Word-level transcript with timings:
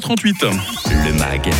38. 0.00 0.89
Le 1.04 1.12
MAG, 1.14 1.50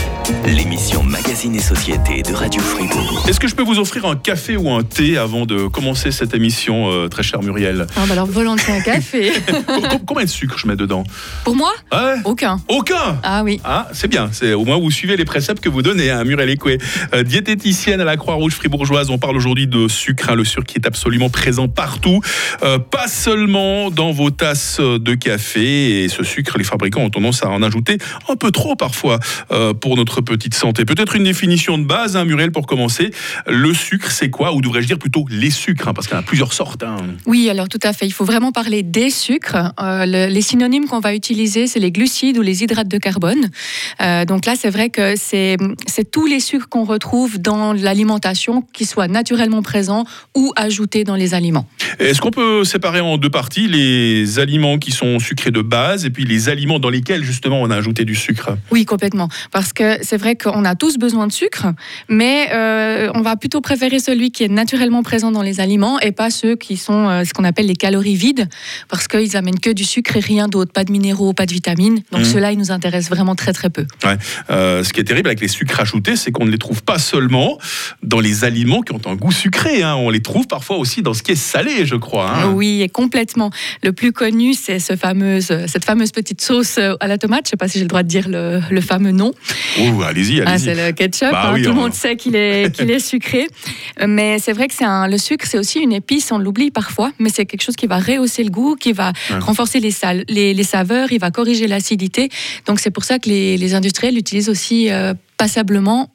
l'émission 0.46 1.02
Magazine 1.02 1.54
et 1.54 1.60
Société 1.60 2.22
de 2.22 2.32
Radio 2.34 2.60
Fribourg. 2.60 3.24
Est-ce 3.28 3.40
que 3.40 3.48
je 3.48 3.54
peux 3.54 3.62
vous 3.62 3.78
offrir 3.78 4.04
un 4.04 4.16
café 4.16 4.56
ou 4.56 4.70
un 4.70 4.82
thé 4.82 5.16
avant 5.16 5.46
de 5.46 5.66
commencer 5.68 6.10
cette 6.10 6.34
émission, 6.34 6.90
euh, 6.90 7.08
très 7.08 7.22
cher 7.22 7.42
Muriel? 7.42 7.86
Ah 7.96 8.00
bah 8.06 8.12
alors 8.12 8.26
volontiers 8.26 8.74
un 8.74 8.80
café. 8.80 9.32
Com- 9.66 9.82
Combien 10.06 10.24
de 10.24 10.28
sucre 10.30 10.58
je 10.58 10.66
mets 10.66 10.76
dedans? 10.76 11.04
Pour 11.44 11.56
moi, 11.56 11.72
Ouais. 11.92 12.16
aucun. 12.24 12.60
Aucun? 12.68 13.18
Ah 13.22 13.42
oui. 13.42 13.60
Ah, 13.64 13.88
c'est 13.92 14.08
bien. 14.08 14.28
C'est 14.32 14.52
au 14.52 14.64
moins 14.64 14.78
vous 14.78 14.90
suivez 14.90 15.16
les 15.16 15.24
préceptes 15.24 15.60
que 15.62 15.68
vous 15.68 15.82
donnez, 15.82 16.10
hein, 16.10 16.24
Muriel 16.24 16.50
Écoué. 16.50 16.78
Euh, 17.14 17.22
diététicienne 17.22 18.00
à 18.00 18.04
la 18.04 18.16
Croix-Rouge 18.16 18.54
fribourgeoise. 18.54 19.10
On 19.10 19.18
parle 19.18 19.36
aujourd'hui 19.36 19.66
de 19.66 19.88
sucre, 19.88 20.30
hein, 20.30 20.34
le 20.34 20.44
sucre 20.44 20.64
qui 20.66 20.76
est 20.78 20.86
absolument 20.86 21.30
présent 21.30 21.68
partout, 21.68 22.20
Euh, 22.62 22.78
pas 22.78 23.08
seulement 23.08 23.90
dans 23.90 24.12
vos 24.12 24.30
tasses 24.30 24.80
de 24.80 25.14
café. 25.14 26.04
Et 26.04 26.08
ce 26.08 26.22
sucre, 26.24 26.58
les 26.58 26.64
fabricants 26.64 27.00
ont 27.02 27.10
tendance 27.10 27.42
à 27.42 27.48
en 27.48 27.62
ajouter 27.62 27.98
un 28.28 28.36
peu 28.36 28.50
trop 28.50 28.76
parfois 28.76 29.18
euh, 29.50 29.72
pour 29.74 29.96
notre 29.96 30.20
petite 30.20 30.54
santé. 30.54 30.84
Peut-être 30.84 31.16
une 31.16 31.24
définition 31.24 31.78
de 31.78 31.84
base, 31.84 32.16
hein, 32.16 32.24
Muriel, 32.24 32.52
pour 32.52 32.66
commencer. 32.66 33.10
Le 33.46 33.72
sucre, 33.74 34.10
c'est 34.10 34.30
quoi? 34.30 34.52
Ou 34.54 34.60
devrais-je 34.60 34.86
dire 34.86 34.98
plutôt 34.98 35.24
les 35.30 35.50
sucres, 35.50 35.88
hein, 35.88 35.94
parce 35.94 36.06
qu'il 36.06 36.14
y 36.14 36.18
en 36.18 36.20
a 36.20 36.24
plusieurs 36.24 36.52
sortes. 36.52 36.82
hein. 36.82 36.96
Oui, 37.26 37.48
alors 37.50 37.68
tout 37.68 37.80
à 37.82 37.92
fait. 37.92 38.06
Il 38.06 38.12
faut 38.12 38.24
vraiment 38.24 38.52
parler 38.52 38.82
des 38.82 39.10
sucres. 39.10 39.72
Euh, 39.80 40.06
le- 40.06 40.32
les 40.32 40.42
synonymes 40.42 40.86
qu'on 40.86 41.00
va 41.00 41.14
utiliser, 41.14 41.66
c'est 41.66 41.78
les 41.80 41.92
glucides 41.92 42.38
ou 42.38 42.42
les 42.42 42.62
hydrates 42.62 42.88
de 42.88 42.98
carbone. 42.98 43.50
Euh, 44.00 44.24
donc 44.24 44.46
là, 44.46 44.54
c'est 44.58 44.70
vrai 44.70 44.90
que 44.90 45.14
c'est 45.16 45.56
c'est 45.86 46.10
tous 46.10 46.26
les 46.26 46.40
sucres 46.40 46.68
qu'on 46.68 46.84
retrouve 46.84 47.38
dans 47.38 47.72
l'alimentation, 47.72 48.62
qui 48.72 48.84
soient 48.86 49.08
naturellement 49.08 49.62
présents 49.62 50.04
ou 50.36 50.52
ajoutés 50.56 51.04
dans 51.04 51.16
les 51.16 51.34
aliments. 51.34 51.66
Est-ce 51.98 52.20
qu'on 52.20 52.30
peut 52.30 52.64
séparer 52.64 53.00
en 53.00 53.18
deux 53.18 53.30
parties 53.30 53.68
les 53.68 54.38
aliments 54.38 54.78
qui 54.78 54.90
sont 54.92 55.18
sucrés 55.18 55.50
de 55.50 55.60
base 55.62 56.04
et 56.06 56.10
puis 56.10 56.24
les 56.24 56.48
aliments 56.48 56.78
dans 56.78 56.88
lesquels 56.88 57.22
justement 57.24 57.60
on 57.60 57.70
a 57.70 57.76
ajouté 57.76 58.04
du 58.04 58.14
sucre? 58.14 58.56
Oui, 58.70 58.84
complètement. 58.84 59.19
Parce 59.52 59.72
que 59.72 59.98
c'est 60.02 60.16
vrai 60.16 60.36
qu'on 60.36 60.64
a 60.64 60.74
tous 60.74 60.98
besoin 60.98 61.26
de 61.26 61.32
sucre, 61.32 61.66
mais 62.08 62.48
euh, 62.52 63.10
on 63.14 63.20
va 63.22 63.36
plutôt 63.36 63.60
préférer 63.60 63.98
celui 63.98 64.30
qui 64.30 64.44
est 64.44 64.48
naturellement 64.48 65.02
présent 65.02 65.30
dans 65.30 65.42
les 65.42 65.60
aliments 65.60 65.98
et 66.00 66.12
pas 66.12 66.30
ceux 66.30 66.56
qui 66.56 66.76
sont 66.76 67.08
euh, 67.08 67.24
ce 67.24 67.32
qu'on 67.34 67.44
appelle 67.44 67.66
les 67.66 67.76
calories 67.76 68.16
vides, 68.16 68.48
parce 68.88 69.08
qu'ils 69.08 69.36
amènent 69.36 69.58
que 69.60 69.70
du 69.70 69.84
sucre 69.84 70.16
et 70.16 70.20
rien 70.20 70.48
d'autre, 70.48 70.72
pas 70.72 70.84
de 70.84 70.92
minéraux, 70.92 71.32
pas 71.32 71.46
de 71.46 71.52
vitamines. 71.52 72.00
Donc 72.12 72.20
Mhm. 72.20 72.24
ceux-là, 72.24 72.52
ils 72.52 72.58
nous 72.58 72.70
intéressent 72.70 73.10
vraiment 73.10 73.34
très 73.34 73.52
très 73.52 73.70
peu. 73.70 73.86
Euh, 74.50 74.82
Ce 74.84 74.92
qui 74.92 75.00
est 75.00 75.04
terrible 75.04 75.28
avec 75.28 75.40
les 75.40 75.48
sucres 75.48 75.80
ajoutés, 75.80 76.16
c'est 76.16 76.30
qu'on 76.32 76.44
ne 76.44 76.50
les 76.50 76.58
trouve 76.58 76.82
pas 76.82 76.98
seulement 76.98 77.58
dans 78.02 78.20
les 78.20 78.44
aliments 78.44 78.82
qui 78.82 78.92
ont 78.92 79.00
un 79.06 79.14
goût 79.14 79.32
sucré. 79.32 79.82
hein. 79.82 79.94
On 79.96 80.10
les 80.10 80.20
trouve 80.22 80.46
parfois 80.46 80.76
aussi 80.76 81.02
dans 81.02 81.14
ce 81.14 81.22
qui 81.22 81.32
est 81.32 81.36
salé, 81.36 81.86
je 81.86 81.96
crois. 81.96 82.30
hein. 82.30 82.52
Oui, 82.54 82.82
et 82.82 82.88
complètement. 82.88 83.50
Le 83.82 83.92
plus 83.92 84.12
connu, 84.12 84.54
c'est 84.54 84.78
ce 84.78 84.96
fameuse, 84.96 85.52
cette 85.66 85.84
fameuse 85.84 86.10
petite 86.12 86.40
sauce 86.42 86.78
à 86.78 87.06
la 87.06 87.18
tomate. 87.18 87.46
Je 87.46 87.50
sais 87.50 87.56
pas 87.56 87.68
si 87.68 87.78
j'ai 87.78 87.84
le 87.84 87.88
droit 87.88 88.02
de 88.02 88.08
dire 88.08 88.28
le, 88.28 88.60
le 88.70 88.80
fameux 88.80 88.99
nom. 89.08 89.32
Oh, 89.80 90.02
allez-y, 90.02 90.42
Ah, 90.42 90.50
allez-y. 90.50 90.64
c'est 90.66 90.74
le 90.86 90.92
ketchup. 90.92 91.30
Bah 91.32 91.44
hein, 91.46 91.50
oui, 91.54 91.62
tout 91.62 91.70
le 91.70 91.76
on- 91.76 91.80
monde 91.82 91.94
sait 91.94 92.16
qu'il 92.16 92.36
est, 92.36 92.70
qu'il 92.74 92.90
est 92.90 92.98
sucré. 92.98 93.46
Mais 94.06 94.38
c'est 94.38 94.52
vrai 94.52 94.68
que 94.68 94.74
c'est 94.74 94.84
un, 94.84 95.08
le 95.08 95.16
sucre, 95.16 95.46
c'est 95.48 95.58
aussi 95.58 95.78
une 95.80 95.92
épice. 95.92 96.30
On 96.32 96.38
l'oublie 96.38 96.70
parfois, 96.70 97.10
mais 97.18 97.30
c'est 97.30 97.46
quelque 97.46 97.62
chose 97.62 97.76
qui 97.76 97.86
va 97.86 97.98
rehausser 97.98 98.44
le 98.44 98.50
goût, 98.50 98.76
qui 98.76 98.92
va 98.92 99.12
Ouais. 99.30 99.38
renforcer 99.38 99.80
les, 99.80 99.90
sal- 99.90 100.24
les, 100.28 100.52
les 100.52 100.64
saveurs, 100.64 101.10
il 101.12 101.18
va 101.20 101.30
corriger 101.30 101.66
l'acidité. 101.66 102.28
Donc 102.66 102.78
c'est 102.80 102.90
pour 102.90 103.04
ça 103.04 103.18
que 103.18 103.28
les, 103.30 103.56
les 103.56 103.74
industriels 103.74 104.14
l'utilisent 104.14 104.48
aussi 104.50 104.90
euh, 104.90 105.14
passablement, 105.38 106.12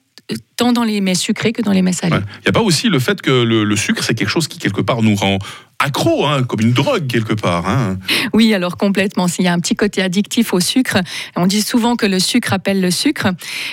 tant 0.56 0.72
dans 0.72 0.82
les 0.84 1.00
mets 1.00 1.14
sucrés 1.14 1.52
que 1.52 1.62
dans 1.62 1.72
les 1.72 1.82
mets 1.82 1.92
salés. 1.92 2.16
Il 2.16 2.42
n'y 2.46 2.48
a 2.48 2.52
pas 2.52 2.60
aussi 2.62 2.88
le 2.88 2.98
fait 2.98 3.20
que 3.22 3.30
le, 3.30 3.64
le 3.64 3.76
sucre, 3.76 4.02
c'est 4.02 4.14
quelque 4.14 4.28
chose 4.30 4.48
qui, 4.48 4.58
quelque 4.58 4.80
part, 4.80 5.02
nous 5.02 5.14
rend 5.14 5.38
accro, 5.78 6.26
hein, 6.26 6.42
comme 6.44 6.60
une 6.60 6.72
drogue, 6.72 7.06
quelque 7.06 7.34
part. 7.34 7.68
hein. 7.68 7.98
Oui, 8.32 8.52
alors 8.54 8.76
complètement. 8.76 9.28
S'il 9.28 9.44
y 9.44 9.48
a 9.48 9.52
un 9.52 9.60
petit 9.60 9.76
côté 9.76 10.02
addictif 10.02 10.52
au 10.54 10.60
sucre, 10.60 10.98
on 11.36 11.46
dit 11.46 11.62
souvent 11.62 11.96
que 11.96 12.06
le 12.06 12.18
sucre 12.18 12.52
appelle 12.52 12.80
le 12.80 12.90
sucre, 12.90 13.28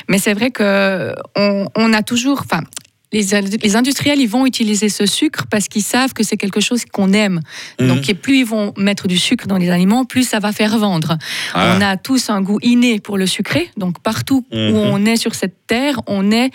mais 0.10 0.18
c'est 0.18 0.34
vrai 0.34 0.52
que 0.52 1.14
on, 1.36 1.68
on 1.76 1.94
a 1.94 2.04
toujours, 2.04 2.42
enfin. 2.42 2.62
Les, 3.14 3.28
les 3.62 3.76
industriels, 3.76 4.20
ils 4.20 4.28
vont 4.28 4.46
utiliser 4.46 4.90
ce 4.90 5.06
sucre 5.06 5.46
parce 5.50 5.68
qu'ils 5.68 5.84
savent 5.84 6.14
que 6.14 6.24
c'est 6.24 6.36
quelque 6.38 6.60
chose 6.60 6.84
qu'on 6.92 7.14
aime. 7.14 7.40
Mhm. 7.80 7.88
Donc, 7.88 8.10
et 8.10 8.14
plus 8.16 8.40
ils 8.40 8.46
vont 8.46 8.74
mettre 8.78 9.08
du 9.08 9.18
sucre 9.18 9.48
dans 9.48 9.58
les 9.58 9.70
aliments, 9.70 10.04
plus 10.04 10.28
ça 10.28 10.40
va 10.40 10.52
faire 10.52 10.78
vendre. 10.78 11.18
Ah. 11.54 11.76
On 11.78 11.82
a 11.82 11.96
tous 11.98 12.30
un 12.30 12.42
goût 12.42 12.60
inné 12.62 13.00
pour 13.00 13.18
le 13.18 13.28
sucré. 13.28 13.70
Donc, 13.78 14.00
partout 14.02 14.46
Mhm. 14.52 14.74
où 14.74 14.78
on 14.78 15.06
est 15.06 15.16
sur 15.16 15.36
cette 15.36 15.56
terre, 15.68 16.02
on, 16.08 16.32
est, 16.32 16.50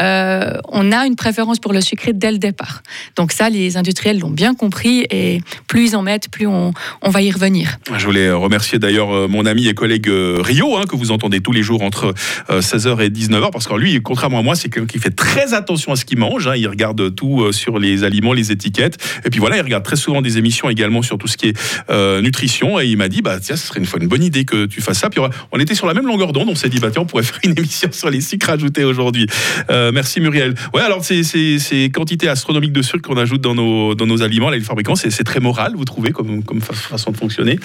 euh, 0.00 0.56
on 0.68 0.92
a 0.92 1.04
une 1.06 1.16
préférence 1.16 1.58
pour 1.58 1.72
le 1.72 1.80
sucré 1.80 2.12
dès 2.12 2.32
le 2.32 2.38
départ. 2.38 2.82
Donc, 3.16 3.32
ça, 3.32 3.50
les 3.50 3.76
industriels 3.76 4.18
l'ont 4.18 4.30
bien 4.30 4.54
compris. 4.54 5.04
Et 5.10 5.40
plus 5.66 5.88
ils 5.88 5.96
en 5.96 6.02
mettent, 6.02 6.28
plus 6.30 6.46
on, 6.46 6.72
on 7.02 7.10
va 7.10 7.22
y 7.22 7.30
revenir. 7.30 7.76
Je 7.96 8.04
voulais 8.04 8.30
remercier 8.30 8.78
d'ailleurs 8.78 9.12
euh, 9.14 9.28
mon 9.28 9.46
ami 9.46 9.66
et 9.66 9.74
collègue 9.74 10.08
euh, 10.08 10.38
Rio, 10.40 10.76
hein, 10.76 10.84
que 10.88 10.96
vous 10.96 11.10
entendez 11.10 11.40
tous 11.40 11.52
les 11.52 11.62
jours 11.62 11.82
entre 11.82 12.14
euh, 12.50 12.60
16h 12.60 13.00
et 13.02 13.10
19h, 13.10 13.50
parce 13.50 13.66
que 13.66 13.74
lui, 13.74 14.00
contrairement 14.02 14.38
à 14.38 14.42
moi, 14.42 14.54
c'est 14.54 14.68
quelqu'un 14.68 14.86
qui 14.86 14.98
fait 14.98 15.10
très 15.14 15.54
attention 15.54 15.92
à 15.92 15.96
ce 15.96 16.03
qu'il 16.04 16.18
mange. 16.18 16.46
hein. 16.48 16.54
Il 16.56 16.68
regarde 16.68 17.14
tout 17.14 17.42
euh, 17.42 17.52
sur 17.52 17.78
les 17.78 18.04
aliments, 18.04 18.32
les 18.32 18.52
étiquettes. 18.52 18.96
Et 19.24 19.30
puis 19.30 19.40
voilà, 19.40 19.56
il 19.56 19.62
regarde 19.62 19.84
très 19.84 19.96
souvent 19.96 20.22
des 20.22 20.38
émissions 20.38 20.68
également 20.70 21.02
sur 21.02 21.18
tout 21.18 21.26
ce 21.28 21.36
qui 21.36 21.48
est 21.48 21.56
euh, 21.90 22.20
nutrition. 22.20 22.80
Et 22.80 22.86
il 22.86 22.96
m'a 22.96 23.08
dit, 23.08 23.22
bah 23.22 23.38
tiens, 23.40 23.56
ce 23.56 23.66
serait 23.66 23.80
une 23.80 23.86
fois 23.86 24.00
une 24.00 24.08
bonne 24.08 24.22
idée 24.22 24.44
que 24.44 24.66
tu 24.66 24.80
fasses 24.80 24.98
ça. 24.98 25.10
Puis 25.10 25.20
on 25.52 25.58
était 25.58 25.74
sur 25.74 25.86
la 25.86 25.94
même 25.94 26.06
longueur 26.06 26.32
d'onde. 26.32 26.48
On 26.48 26.54
s'est 26.54 26.68
dit, 26.68 26.78
bah 26.80 26.88
tiens, 26.92 27.02
on 27.02 27.06
pourrait 27.06 27.22
faire 27.24 27.38
une 27.44 27.58
émission 27.58 27.88
sur 27.92 28.10
les 28.10 28.20
sucres 28.20 28.50
ajoutés 28.50 28.84
aujourd'hui. 28.84 29.26
Euh, 29.70 29.90
merci 29.92 30.20
Muriel. 30.20 30.54
Ouais, 30.72 30.82
alors 30.82 31.04
c'est 31.04 31.22
ces 31.24 31.90
quantités 31.92 32.28
astronomiques 32.28 32.72
de 32.72 32.82
sucre 32.82 33.08
qu'on 33.08 33.16
ajoute 33.16 33.40
dans 33.40 33.54
nos, 33.54 33.94
dans 33.94 34.06
nos 34.06 34.22
aliments, 34.22 34.50
là, 34.50 34.56
les 34.56 34.62
fabricants, 34.64 34.94
c'est 34.96 35.10
très 35.24 35.40
moral, 35.40 35.72
vous 35.76 35.84
trouvez, 35.84 36.10
comme, 36.12 36.42
comme 36.42 36.60
fa- 36.60 36.72
façon 36.74 37.10
de 37.10 37.16
fonctionner? 37.16 37.58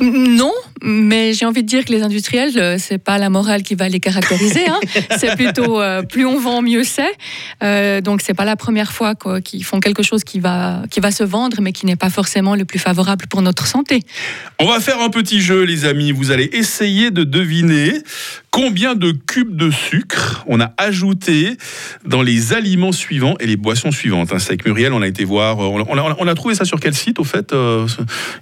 Non, 0.00 0.52
mais 0.82 1.32
j'ai 1.32 1.46
envie 1.46 1.62
de 1.62 1.68
dire 1.68 1.84
que 1.84 1.92
les 1.92 2.02
industriels, 2.02 2.78
c'est 2.78 2.98
pas 2.98 3.18
la 3.18 3.30
morale 3.30 3.62
qui 3.62 3.74
va 3.74 3.88
les 3.88 4.00
caractériser. 4.00 4.66
hein. 4.68 4.80
c'est 5.18 5.34
plutôt 5.36 5.80
euh, 5.80 6.02
plus 6.02 6.26
on 6.26 6.38
vend, 6.38 6.62
mieux 6.62 6.84
c'est. 6.84 7.12
Euh, 7.64 8.00
donc 8.00 8.20
c'est 8.22 8.34
pas 8.34 8.44
la 8.44 8.56
première 8.56 8.92
fois 8.92 9.14
qu'ils 9.42 9.64
font 9.64 9.80
quelque 9.80 10.02
chose 10.02 10.22
qui 10.24 10.38
va 10.40 10.82
qui 10.90 11.00
va 11.00 11.10
se 11.10 11.24
vendre, 11.24 11.58
mais 11.62 11.72
qui 11.72 11.86
n'est 11.86 11.96
pas 11.96 12.10
forcément 12.10 12.54
le 12.54 12.64
plus 12.64 12.78
favorable 12.78 13.26
pour 13.28 13.42
notre 13.42 13.66
santé. 13.66 14.00
On 14.60 14.66
va 14.66 14.80
faire 14.80 15.00
un 15.00 15.08
petit 15.10 15.40
jeu, 15.40 15.62
les 15.64 15.84
amis. 15.86 16.12
Vous 16.12 16.30
allez 16.30 16.48
essayer 16.52 17.10
de 17.10 17.24
deviner 17.24 17.92
combien 18.50 18.94
de 18.94 19.10
cubes 19.10 19.56
de 19.56 19.70
sucre 19.70 20.44
on 20.46 20.60
a 20.60 20.72
ajouté 20.76 21.56
dans 22.06 22.22
les 22.22 22.52
aliments 22.52 22.92
suivants 22.92 23.34
et 23.40 23.46
les 23.46 23.56
boissons 23.56 23.90
suivantes. 23.90 24.32
hein. 24.32 24.38
C'est 24.38 24.50
avec 24.50 24.64
Muriel, 24.66 24.92
on 24.92 25.02
a 25.02 25.08
été 25.08 25.24
voir. 25.24 25.58
euh, 25.60 25.66
On 25.66 25.80
a, 25.98 26.02
on 26.02 26.10
a- 26.10 26.16
on 26.20 26.28
a 26.28 26.34
trouvé 26.34 26.54
ça 26.54 26.64
sur 26.64 26.78
quel 26.78 26.94
site, 26.94 27.18
au 27.18 27.24
fait 27.24 27.52
Euh, 27.52 27.86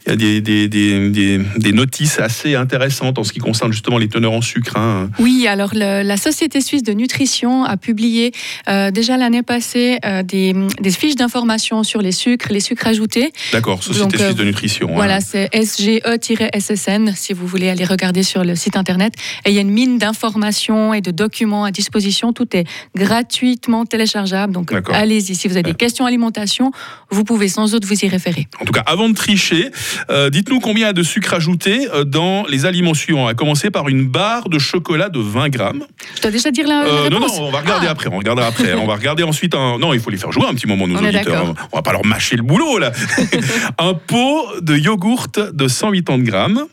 Il 0.06 0.10
y 0.10 0.12
a 0.12 0.16
des, 0.16 0.40
des, 0.40 0.68
des- 0.68 1.08
des- 1.10 1.40
des 1.56 1.72
notices 1.72 2.18
assez 2.18 2.54
intéressantes 2.56 3.18
en 3.18 3.24
ce 3.24 3.32
qui 3.32 3.38
concerne 3.38 3.72
justement 3.72 3.98
les 3.98 4.08
teneurs 4.08 4.32
en 4.32 4.42
sucre. 4.42 4.76
hein. 4.76 5.08
Oui, 5.18 5.46
alors 5.48 5.70
le- 5.74 6.02
la 6.02 6.16
Société 6.16 6.60
suisse 6.60 6.82
de 6.82 6.92
nutrition 6.92 7.64
a 7.64 7.76
publié 7.76 8.32
euh, 8.68 8.90
déjà 8.90 9.11
l'année 9.16 9.42
passée 9.42 9.98
euh, 10.04 10.22
des, 10.22 10.54
des 10.80 10.90
fiches 10.90 11.16
d'information 11.16 11.82
sur 11.82 12.00
les 12.02 12.12
sucres, 12.12 12.48
les 12.50 12.60
sucres 12.60 12.86
ajoutés. 12.86 13.32
D'accord, 13.52 13.82
Société 13.82 14.02
Donc, 14.04 14.14
euh, 14.20 14.24
Suisse 14.26 14.36
de 14.36 14.44
Nutrition. 14.44 14.88
hein. 14.90 14.94
Voilà, 14.94 15.20
c'est 15.20 15.48
SGE-SSN 15.54 17.14
si 17.14 17.32
vous 17.32 17.46
voulez 17.46 17.68
aller 17.68 17.84
regarder 17.84 18.22
sur 18.22 18.44
le 18.44 18.54
site 18.56 18.76
internet. 18.76 19.14
Et 19.44 19.50
il 19.50 19.54
y 19.54 19.58
a 19.58 19.62
une 19.62 19.70
mine 19.70 19.98
d'informations 19.98 20.94
et 20.94 21.00
de 21.00 21.10
documents 21.10 21.64
à 21.64 21.70
disposition. 21.70 22.32
Tout 22.32 22.56
est 22.56 22.64
gratuitement 22.96 23.84
téléchargeable. 23.84 24.52
Donc 24.52 24.72
allez-y. 24.92 25.34
Si 25.34 25.48
vous 25.48 25.54
avez 25.54 25.62
des 25.62 25.74
questions 25.74 26.06
alimentation, 26.06 26.72
vous 27.10 27.24
pouvez 27.24 27.48
sans 27.48 27.70
doute 27.70 27.84
vous 27.84 28.04
y 28.04 28.08
référer. 28.08 28.48
En 28.60 28.64
tout 28.64 28.72
cas, 28.72 28.82
avant 28.86 29.08
de 29.08 29.14
tricher, 29.14 29.70
euh, 30.10 30.30
dites-nous 30.30 30.60
combien 30.60 30.82
il 30.84 30.86
y 30.86 30.90
a 30.90 30.92
de 30.92 31.02
sucre 31.02 31.34
ajouté 31.34 31.88
euh, 31.94 32.04
dans 32.04 32.44
les 32.48 32.66
aliments 32.66 32.94
suivants. 32.94 33.26
À 33.26 33.34
commencer 33.34 33.70
par 33.70 33.88
une 33.88 34.06
barre 34.08 34.48
de 34.48 34.58
chocolat 34.58 35.08
de 35.08 35.20
20 35.20 35.48
grammes. 35.50 35.84
Je 36.16 36.22
dois 36.22 36.30
déjà 36.30 36.50
dire 36.50 36.66
la, 36.66 36.82
la 36.82 36.88
Euh, 36.88 37.10
non, 37.10 37.20
non, 37.20 37.26
réponse 37.26 37.38
on 37.40 37.50
va 37.50 37.60
regarder 37.60 37.86
Ah, 37.88 37.92
après. 37.92 38.08
On 38.12 38.18
regardera 38.18 38.46
après. 38.48 38.74
on 38.74 38.86
va 38.86 38.91
regarder 38.94 39.22
ensuite 39.22 39.54
un. 39.54 39.78
Non, 39.78 39.92
il 39.92 40.00
faut 40.00 40.10
les 40.10 40.16
faire 40.16 40.32
jouer 40.32 40.46
un 40.46 40.54
petit 40.54 40.66
moment, 40.66 40.86
nos 40.86 40.96
On 40.96 41.04
auditeurs. 41.04 41.54
On 41.72 41.76
va 41.76 41.82
pas 41.82 41.92
leur 41.92 42.04
mâcher 42.04 42.36
le 42.36 42.42
boulot, 42.42 42.78
là. 42.78 42.92
un 43.78 43.94
pot 43.94 44.46
de 44.60 44.76
yogourt 44.76 45.28
de 45.52 45.68
180 45.68 46.18
grammes. 46.18 46.66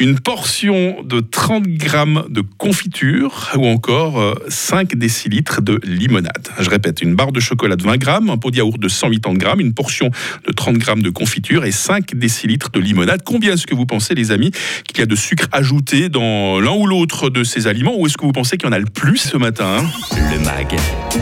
Une 0.00 0.18
portion 0.18 1.04
de 1.04 1.20
30 1.20 1.68
grammes 1.68 2.24
de 2.28 2.40
confiture 2.40 3.52
ou 3.56 3.66
encore 3.66 4.18
euh, 4.20 4.34
5 4.48 4.96
décilitres 4.96 5.62
de 5.62 5.78
limonade. 5.84 6.48
Je 6.58 6.68
répète, 6.68 7.00
une 7.00 7.14
barre 7.14 7.30
de 7.30 7.38
chocolat 7.38 7.76
de 7.76 7.84
20 7.84 7.96
grammes, 7.98 8.28
un 8.28 8.36
pot 8.36 8.50
de 8.50 8.56
yaourt 8.56 8.76
de 8.76 8.88
180 8.88 9.34
grammes, 9.34 9.60
une 9.60 9.72
portion 9.72 10.10
de 10.46 10.52
30 10.52 10.78
grammes 10.78 11.02
de 11.02 11.10
confiture 11.10 11.64
et 11.64 11.70
5 11.70 12.16
décilitres 12.16 12.72
de 12.72 12.80
limonade. 12.80 13.22
Combien 13.24 13.52
est-ce 13.52 13.68
que 13.68 13.74
vous 13.76 13.86
pensez, 13.86 14.16
les 14.16 14.32
amis, 14.32 14.50
qu'il 14.88 14.98
y 14.98 15.02
a 15.02 15.06
de 15.06 15.14
sucre 15.14 15.46
ajouté 15.52 16.08
dans 16.08 16.58
l'un 16.58 16.72
ou 16.72 16.86
l'autre 16.86 17.30
de 17.30 17.44
ces 17.44 17.68
aliments 17.68 17.94
ou 17.96 18.06
est-ce 18.06 18.16
que 18.16 18.26
vous 18.26 18.32
pensez 18.32 18.56
qu'il 18.56 18.66
y 18.66 18.70
en 18.70 18.72
a 18.72 18.80
le 18.80 18.86
plus 18.86 19.18
ce 19.18 19.36
matin 19.36 19.78
hein? 19.78 19.84
Le 20.16 20.34
Le 20.34 20.40
MAG, 20.40 20.76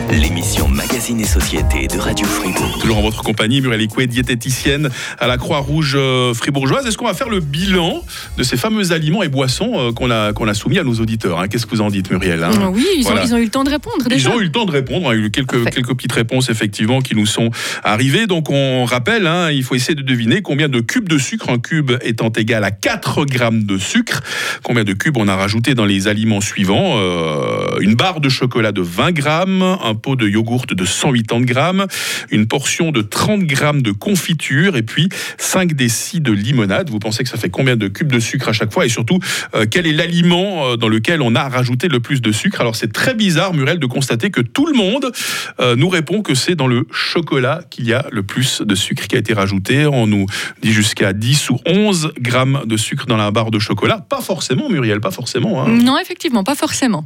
l'émission 0.09 0.67
Magazine 0.67 1.19
et 1.19 1.25
Société 1.25 1.87
de 1.87 1.99
Radio 1.99 2.25
Fribourg. 2.25 2.79
Toujours 2.79 2.97
en 2.97 3.03
votre 3.03 3.21
compagnie, 3.21 3.61
Muriel 3.61 3.81
Écoué, 3.81 4.07
diététicienne 4.07 4.89
à 5.19 5.27
la 5.27 5.37
Croix-Rouge 5.37 5.93
euh, 5.95 6.33
fribourgeoise. 6.33 6.87
Est-ce 6.87 6.97
qu'on 6.97 7.05
va 7.05 7.13
faire 7.13 7.29
le 7.29 7.39
bilan 7.39 8.01
de 8.37 8.43
ces 8.43 8.57
fameux 8.63 8.93
aliments 8.93 9.23
et 9.23 9.27
boissons 9.27 9.73
euh, 9.75 9.91
qu'on 9.91 10.09
a, 10.09 10.31
qu'on 10.31 10.47
a 10.47 10.53
soumis 10.53 10.79
à 10.79 10.83
nos 10.85 10.93
auditeurs 10.95 11.37
hein 11.41 11.49
Qu'est-ce 11.49 11.65
que 11.65 11.71
vous 11.75 11.81
en 11.81 11.89
dites, 11.89 12.09
Muriel 12.09 12.41
hein 12.41 12.71
Oui, 12.73 12.85
ils, 12.95 13.03
Voilà. 13.03 13.21
ont, 13.21 13.25
ils 13.25 13.33
ont 13.33 13.37
eu 13.37 13.43
le 13.43 13.49
temps 13.49 13.65
de 13.65 13.69
répondre 13.69 14.05
déjà. 14.07 14.29
Ils 14.29 14.33
ont 14.33 14.39
eu 14.39 14.45
le 14.45 14.51
temps 14.53 14.63
de 14.65 14.71
répondre. 14.71 15.13
Il 15.13 15.19
y 15.19 15.23
a 15.23 15.25
eu 15.25 15.31
quelques, 15.31 15.51
Parfait. 15.61 15.71
quelques 15.71 15.93
petites 15.95 16.13
réponses, 16.13 16.49
effectivement, 16.49 17.01
qui 17.01 17.13
nous 17.13 17.25
sont 17.25 17.49
arrivées. 17.83 18.25
Donc, 18.25 18.49
on 18.49 18.85
rappelle, 18.85 19.27
hein, 19.27 19.51
il 19.51 19.63
faut 19.63 19.75
essayer 19.75 19.95
de 19.95 20.01
deviner 20.01 20.41
combien 20.41 20.69
de 20.69 20.79
cubes 20.79 21.09
de 21.09 21.17
sucre, 21.17 21.49
un 21.49 21.59
cube 21.59 21.91
étant 22.03 22.29
égal 22.29 22.63
à 22.63 22.71
4 22.71 23.25
grammes 23.25 23.63
de 23.65 23.77
sucre. 23.77 24.21
Combien 24.63 24.85
de 24.85 24.93
cubes 24.93 25.17
on 25.17 25.27
a 25.27 25.35
rajouté 25.35 25.75
dans 25.75 25.85
les 25.85 26.07
aliments 26.07 26.39
suivants 26.41 26.93
Euh, 26.97 27.79
Une 27.81 27.95
barre 27.95 28.21
de 28.21 28.29
chocolat 28.29 28.71
de 28.71 28.81
20 28.81 29.11
grammes, 29.11 29.61
un 29.83 29.93
pot 29.95 30.15
de 30.15 30.25
yogourt 30.29 30.67
de 30.71 30.85
180 30.85 31.41
grammes, 31.41 31.85
une 32.31 32.47
portion 32.47 32.91
de 32.93 33.01
30 33.01 33.41
grammes 33.43 33.81
de 33.81 33.91
confiture 33.91 34.77
et 34.77 34.83
puis 34.83 35.09
5 35.37 35.73
décis 35.73 36.21
de 36.21 36.31
limonade. 36.31 36.89
Vous 36.89 36.99
pensez 36.99 37.23
que 37.25 37.29
ça 37.29 37.37
fait 37.37 37.49
combien 37.49 37.75
de 37.75 37.89
cubes 37.89 38.11
de 38.11 38.19
sucre 38.21 38.52
à 38.53 38.55
chaque 38.55 38.71
fois 38.71 38.85
Et 38.85 38.89
surtout, 38.89 39.19
euh, 39.55 39.65
quel 39.69 39.87
est 39.87 39.93
l'aliment 39.93 40.65
euh, 40.67 40.75
dans 40.77 40.87
lequel 40.87 41.21
on 41.21 41.35
a 41.35 41.49
rajouté 41.49 41.87
le 41.87 41.99
plus 41.99 42.21
de 42.21 42.31
sucre 42.31 42.61
Alors 42.61 42.75
c'est 42.75 42.93
très 42.93 43.13
bizarre, 43.15 43.53
Muriel, 43.53 43.79
de 43.79 43.85
constater 43.87 44.29
que 44.29 44.41
tout 44.41 44.65
le 44.67 44.73
monde 44.73 45.11
euh, 45.59 45.75
nous 45.75 45.89
répond 45.89 46.21
que 46.21 46.35
c'est 46.35 46.55
dans 46.55 46.67
le 46.67 46.85
chocolat 46.91 47.61
qu'il 47.69 47.85
y 47.85 47.93
a 47.93 48.05
le 48.11 48.23
plus 48.23 48.61
de 48.61 48.75
sucre 48.75 49.07
qui 49.07 49.15
a 49.15 49.19
été 49.19 49.33
rajouté. 49.33 49.85
On 49.87 50.07
nous 50.07 50.25
dit 50.61 50.71
jusqu'à 50.71 51.13
10 51.13 51.49
ou 51.49 51.59
11 51.65 52.13
grammes 52.19 52.61
de 52.65 52.77
sucre 52.77 53.05
dans 53.07 53.17
la 53.17 53.31
barre 53.31 53.51
de 53.51 53.59
chocolat. 53.59 54.05
Pas 54.07 54.21
forcément, 54.21 54.69
Muriel, 54.69 55.01
pas 55.01 55.11
forcément. 55.11 55.63
hein. 55.63 55.69
Non, 55.69 55.97
effectivement, 55.99 56.43
pas 56.43 56.55
forcément. 56.55 57.03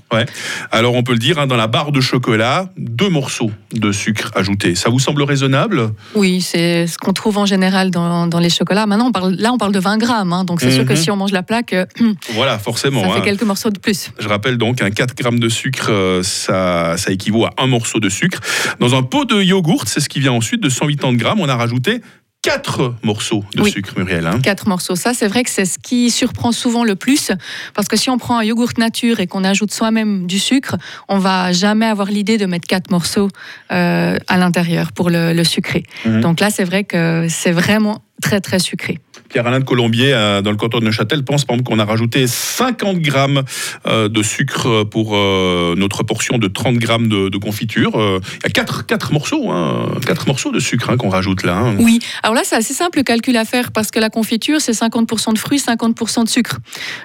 Alors 0.72 0.96
on 0.96 1.04
peut 1.04 1.14
le 1.14 1.20
dire, 1.20 1.40
hein, 1.40 1.48
dans 1.48 1.56
la 1.58 1.68
barre 1.68 1.92
de 1.92 2.02
chocolat, 2.02 2.70
deux 2.78 3.10
morceaux 3.10 3.52
de 3.74 3.92
sucre 3.92 4.32
ajoutés. 4.36 4.76
Ça 4.76 4.90
vous 4.90 5.00
semble 5.00 5.24
raisonnable? 5.24 5.92
Oui, 6.16 6.42
c'est 6.42 6.88
ce 6.88 6.98
qu'on 6.98 7.14
trouve 7.14 7.38
en 7.38 7.46
général 7.46 7.92
dans, 7.92 8.28
dans 8.28 8.40
les 8.40 8.50
chocolats. 8.50 8.86
Maintenant, 8.86 9.08
on 9.08 9.12
parle, 9.12 9.34
là, 9.36 9.52
on 9.54 9.58
parle 9.58 9.72
de 9.72 9.80
20 9.80 9.98
grammes. 9.98 10.34
hein, 10.34 10.44
donc, 10.44 10.62
c'est 10.62 10.72
sûr 10.72 10.86
que 10.86 10.94
Mhm. 10.94 10.98
si 10.98 11.12
on 11.12 11.16
mange 11.16 11.32
la 11.38 11.44
plaque, 11.44 11.74
euh, 11.74 11.86
Voilà, 12.34 12.57
forcément. 12.60 13.01
ça 13.04 13.10
fait 13.10 13.18
hein. 13.19 13.22
quelques 13.24 13.44
morceaux 13.44 13.69
de 13.69 13.80
plus. 13.80 14.10
Je 14.19 14.28
rappelle 14.28 14.57
donc 14.57 14.81
un 14.81 14.89
4 14.92 15.16
grammes 15.16 15.39
de 15.39 15.50
sucre, 15.50 15.88
euh, 15.92 16.24
ça, 16.24 16.98
ça 16.98 17.12
équivaut 17.12 17.45
à 17.45 17.51
un 17.57 17.68
morceau 17.68 18.00
de 18.00 18.10
sucre. 18.10 18.39
Dans 18.80 18.95
un 18.95 19.04
pot 19.04 19.25
de 19.25 19.42
yogourt, 19.42 19.84
c'est 19.88 20.00
ce 20.00 20.10
qui 20.10 20.19
vient 20.19 20.34
ensuite 20.34 20.62
de 20.62 20.69
180 20.69 21.13
grammes, 21.13 21.39
on 21.39 21.48
a 21.50 21.56
rajouté 21.56 22.01
4 22.44 22.95
morceaux 23.04 23.44
de 23.56 23.62
Oui. 23.63 23.72
sucre, 23.72 23.94
Muriel. 23.98 24.25
hein. 24.25 24.39
Quatre 24.42 24.68
morceaux. 24.69 24.95
Ça, 24.95 25.13
c'est 25.13 25.28
vrai 25.28 25.44
que 25.44 25.50
c'est 25.50 25.66
ce 25.66 25.78
qui 25.80 26.10
surprend 26.12 26.51
souvent 26.54 26.84
le 26.86 26.95
plus. 26.95 27.31
Parce 27.74 27.88
que 27.90 27.98
si 27.98 28.10
on 28.10 28.18
prend 28.18 28.38
un 28.38 28.44
yogourt 28.44 28.72
nature 28.78 29.19
et 29.19 29.28
qu'on 29.28 29.44
ajoute 29.44 29.74
soi-même 29.74 30.28
du 30.28 30.40
sucre, 30.40 30.75
on 31.10 31.18
va 31.18 31.51
jamais 31.51 31.88
avoir 31.88 32.07
l'idée 32.07 32.38
de 32.38 32.45
mettre 32.45 32.68
quatre 32.68 32.90
morceaux 32.92 33.28
euh, 33.72 34.18
à 34.28 34.38
l'intérieur 34.38 34.92
pour 34.94 35.10
le, 35.10 35.33
le 35.33 35.44
sucré. 35.44 35.83
Mhm. 36.06 36.22
Donc 36.22 36.40
là, 36.40 36.50
c'est 36.50 36.63
vrai 36.63 36.83
que 36.86 37.25
c'est 37.30 37.51
vraiment 37.51 38.01
très, 38.22 38.40
très 38.40 38.60
sucré. 38.60 39.00
Pierre-Alain 39.30 39.60
de 39.60 39.66
Colombier, 39.66 40.14
euh, 40.14 40.42
dans 40.42 40.52
le 40.52 40.58
canton 40.58 40.80
de 40.80 40.86
Neuchâtel, 40.86 41.24
pense 41.24 41.46
par 41.46 41.56
exemple 41.56 41.70
qu'on 41.70 41.80
a 41.80 41.86
rajouté 41.86 42.28
50 42.28 43.00
grammes 43.00 43.44
euh, 43.88 44.08
de 44.10 44.24
sucre 44.24 44.84
pour 44.84 45.12
euh, 45.16 45.76
notre 45.76 46.04
portion 46.04 46.38
de 46.38 46.48
30 46.48 46.76
grammes 46.78 47.08
de, 47.08 47.30
de 47.30 47.38
confiture. 47.38 47.92
Il 47.96 48.44
y 48.44 48.48
a 48.48 48.50
4, 48.50 48.86
quatre 48.86 49.12
morceaux, 49.14 49.52
hein, 49.52 49.88
morceaux 50.28 50.52
de 50.52 50.60
sucre 50.60 50.90
hein, 50.90 50.98
qu'on 50.98 51.10
rajoute 51.10 51.44
là. 51.44 51.58
hein. 51.58 51.76
Oui, 51.80 52.00
alors 52.24 52.36
là, 52.36 52.42
c'est 52.44 52.56
assez 52.56 52.74
simple 52.74 52.98
le 53.00 53.04
calcul 53.04 53.36
à 53.38 53.46
faire 53.46 53.72
parce 53.72 53.92
que 53.92 54.00
la 54.00 54.10
confiture, 54.10 54.60
c'est 54.62 54.72
50% 54.74 55.34
de 55.34 55.40
fruits, 55.40 55.60
50% 55.60 56.24
de 56.24 56.30
sucre. 56.30 56.58